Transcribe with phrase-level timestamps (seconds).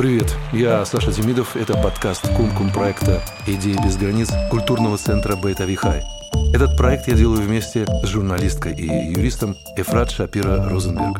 [0.00, 1.56] Привет, я Саша Демидов.
[1.56, 6.02] Это подкаст Кумкум проекта «Идеи без границ» культурного центра Бейта Вихай.
[6.54, 11.18] Этот проект я делаю вместе с журналисткой и юристом Эфрат Шапира Розенберг.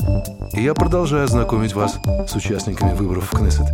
[0.54, 3.66] И я продолжаю знакомить вас с участниками выборов в Кнессет.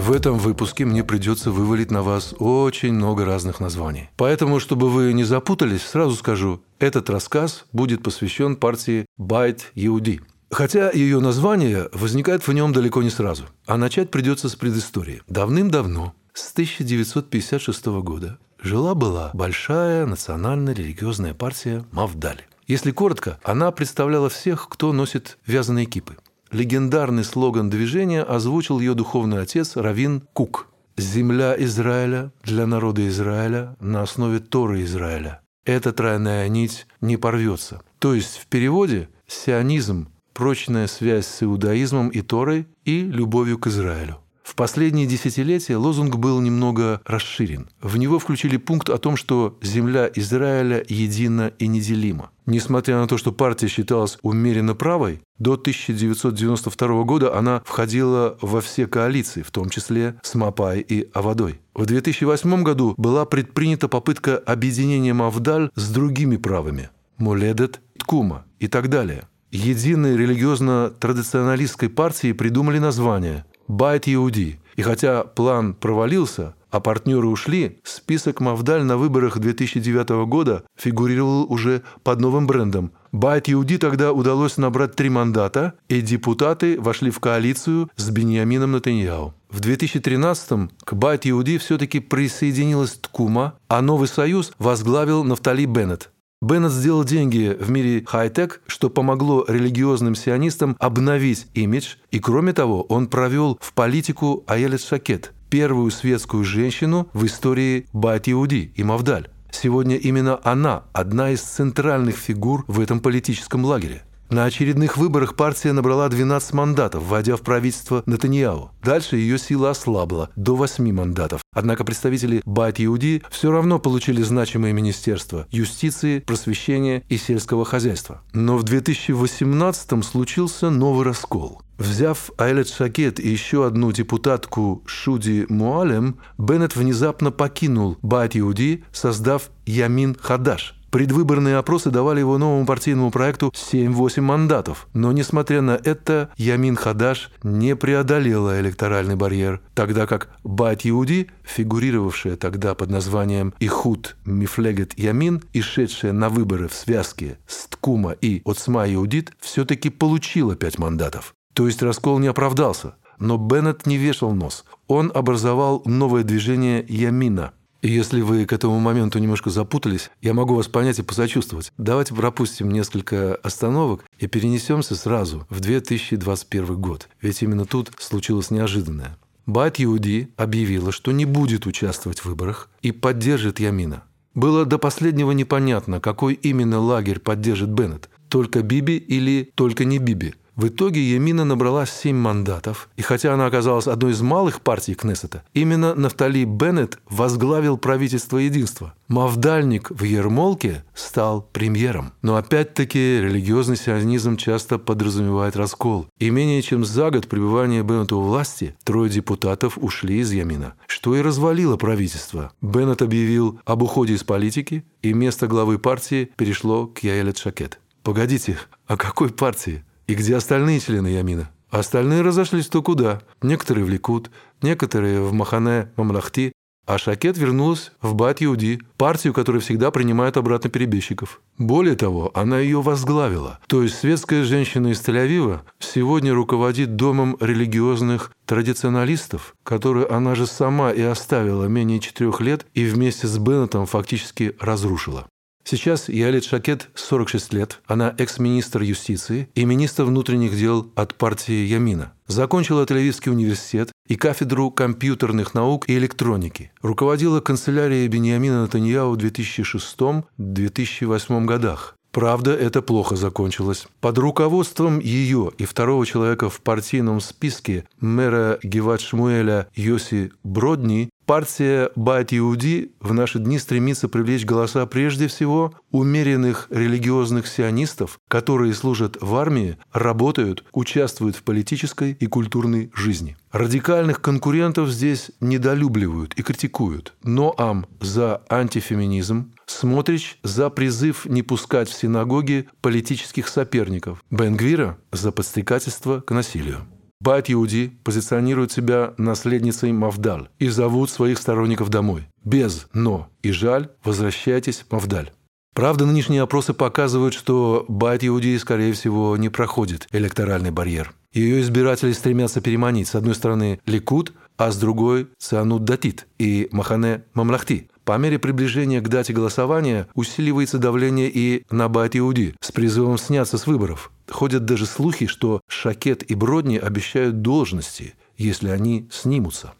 [0.00, 4.08] В этом выпуске мне придется вывалить на вас очень много разных названий.
[4.16, 10.22] Поэтому, чтобы вы не запутались, сразу скажу, этот рассказ будет посвящен партии Байт Иуди.
[10.50, 13.44] Хотя ее название возникает в нем далеко не сразу.
[13.66, 15.22] А начать придется с предыстории.
[15.28, 22.42] Давным-давно, с 1956 года, жила-была большая национально-религиозная партия Мавдаль.
[22.66, 26.16] Если коротко, она представляла всех, кто носит вязаные кипы.
[26.50, 30.66] Легендарный слоган движения озвучил ее духовный отец Равин Кук.
[30.96, 35.40] «Земля Израиля для народа Израиля на основе Торы Израиля.
[35.64, 37.82] Эта тройная нить не порвется».
[38.00, 40.08] То есть в переводе сионизм–
[40.40, 44.16] прочная связь с иудаизмом и Торой и любовью к Израилю.
[44.42, 47.68] В последние десятилетия лозунг был немного расширен.
[47.82, 52.30] В него включили пункт о том, что земля Израиля едина и неделима.
[52.46, 58.86] Несмотря на то, что партия считалась умеренно правой, до 1992 года она входила во все
[58.86, 61.60] коалиции, в том числе с Мапай и Авадой.
[61.74, 68.88] В 2008 году была предпринята попытка объединения Мавдаль с другими правыми– Моледет, Ткума и так
[68.88, 69.24] далее.
[69.52, 74.60] Единой религиозно-традиционалистской партии придумали название Байт Иуди.
[74.76, 81.82] И хотя план провалился, а партнеры ушли, список Мавдаль на выборах 2009 года фигурировал уже
[82.04, 82.92] под новым брендом.
[83.12, 89.34] Байт Иуди тогда удалось набрать три мандата, и депутаты вошли в коалицию с Беньямином Натаньяу.
[89.50, 96.10] В 2013-м к Байт Иуди все-таки присоединилась Ткума, а новый союз возглавил Нафтали Беннет.
[96.42, 102.80] Беннет сделал деньги в мире хай-тек, что помогло религиозным сионистам обновить имидж, и кроме того,
[102.84, 109.28] он провел в политику Аелет Шакет, первую светскую женщину в истории Бат-Иуди и Мавдаль.
[109.50, 114.02] Сегодня именно она одна из центральных фигур в этом политическом лагере.
[114.30, 118.70] На очередных выборах партия набрала 12 мандатов, вводя в правительство Натаньяу.
[118.80, 121.40] Дальше ее сила ослабла до 8 мандатов.
[121.52, 128.22] Однако представители Байт-Иуди все равно получили значимые министерства– юстиции, просвещения и сельского хозяйства.
[128.32, 131.62] Но в 2018 случился новый раскол.
[131.78, 140.14] Взяв Айлет Шакет и еще одну депутатку Шуди Муалем, Беннет внезапно покинул Байт-Иуди, создав Ямин
[140.14, 144.88] Хадаш– Предвыборные опросы давали его новому партийному проекту 7-8 мандатов.
[144.92, 152.36] Но, несмотря на это, Ямин Хадаш не преодолела электоральный барьер, тогда как Бат Иуди, фигурировавшая
[152.36, 158.42] тогда под названием Ихуд Мифлегет Ямин и шедшая на выборы в связке с Ткума и
[158.44, 161.34] Оцма Иудит, все-таки получила 5 мандатов.
[161.54, 162.94] То есть раскол не оправдался.
[163.20, 164.64] Но Беннет не вешал нос.
[164.88, 167.52] Он образовал новое движение Ямина–
[167.82, 171.72] и если вы к этому моменту немножко запутались, я могу вас понять и посочувствовать.
[171.78, 177.08] Давайте пропустим несколько остановок и перенесемся сразу в 2021 год.
[177.22, 179.16] Ведь именно тут случилось неожиданное.
[179.46, 184.04] Бат Иуди объявила, что не будет участвовать в выборах и поддержит Ямина.
[184.34, 188.08] Было до последнего непонятно, какой именно лагерь поддержит Беннет.
[188.28, 190.34] Только Биби или только не Биби.
[190.60, 195.42] В итоге Емина набрала 7 мандатов, и хотя она оказалась одной из малых партий Кнессета,
[195.54, 198.92] именно Нафтали Беннет возглавил правительство единства.
[199.08, 202.12] Мавдальник в Ермолке стал премьером.
[202.20, 206.08] Но опять-таки религиозный сионизм часто подразумевает раскол.
[206.18, 211.16] И менее чем за год пребывания Беннета у власти трое депутатов ушли из Ямина, что
[211.16, 212.52] и развалило правительство.
[212.60, 217.80] Беннет объявил об уходе из политики, и место главы партии перешло к Яэлет Шакет.
[218.02, 219.84] Погодите, о какой партии?
[220.10, 221.52] И где остальные члены Ямина?
[221.70, 223.20] Остальные разошлись то куда.
[223.42, 226.50] Некоторые в Ликут, некоторые в Махане Мамлахти,
[226.84, 231.40] а Шакет вернулась в Бат-Юди, партию, которая всегда принимает обратно перебежчиков.
[231.58, 233.60] Более того, она ее возглавила.
[233.68, 240.90] То есть светская женщина из Тель-Авива сегодня руководит домом религиозных традиционалистов, который она же сама
[240.90, 245.28] и оставила менее четырех лет и вместе с Беннетом фактически разрушила.
[245.64, 247.80] Сейчас Ялит Шакет 46 лет.
[247.86, 252.12] Она экс-министр юстиции и министр внутренних дел от партии Ямина.
[252.26, 256.70] Закончила Тель-Авивский университет и кафедру компьютерных наук и электроники.
[256.82, 261.96] Руководила канцелярией Беньямина Натаньяу в 2006-2008 годах.
[262.12, 263.86] Правда, это плохо закончилось.
[264.00, 271.92] Под руководством ее и второго человека в партийном списке мэра Геват Шмуэля Йоси Бродни партия
[271.94, 279.16] Байт Иуди в наши дни стремится привлечь голоса прежде всего умеренных религиозных сионистов, которые служат
[279.20, 283.36] в армии, работают, участвуют в политической и культурной жизни.
[283.52, 287.14] Радикальных конкурентов здесь недолюбливают и критикуют.
[287.22, 296.22] Ноам за антифеминизм, Смотрич за призыв не пускать в синагоги политических соперников, Бенгвира за подстрекательство
[296.22, 296.88] к насилию.
[297.22, 302.26] Байт Иуди позиционирует себя наследницей Мавдаль и зовут своих сторонников домой.
[302.44, 305.30] Без «но» и «жаль» возвращайтесь Мавдаль.
[305.74, 311.12] Правда, нынешние опросы показывают, что Байт Иуди, скорее всего, не проходит электоральный барьер.
[311.34, 317.24] Ее избиратели стремятся переманить, с одной стороны, Ликут, а с другой– Цианут Датит и Махане
[317.34, 317.89] Мамлахти.
[318.10, 323.56] По мере приближения к дате голосования усиливается давление и на Байт Иуди с призывом сняться
[323.56, 324.10] с выборов.
[324.28, 329.74] Ходят даже слухи, что Шакет и Бродни обещают должности, если они снимутся.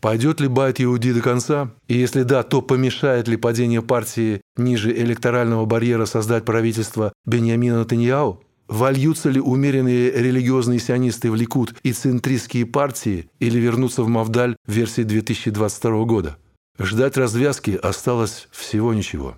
[0.00, 1.74] Пойдет ли Байт Иуди до конца?
[1.88, 8.44] И если да, то помешает ли падение партии ниже электорального барьера создать правительство Беньямина Таньяу?
[8.68, 14.70] Вольются ли умеренные религиозные сионисты в Ликут и центристские партии или вернутся в Мавдаль в
[14.72, 16.38] версии 2022 года?
[16.82, 19.36] Ждать развязки осталось всего ничего.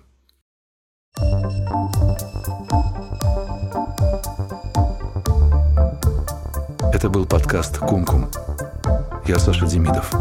[6.91, 8.31] Это был подкаст «Кум-Кум».
[9.27, 10.11] Я Саша Демидов.